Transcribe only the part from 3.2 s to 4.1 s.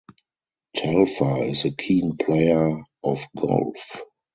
golf.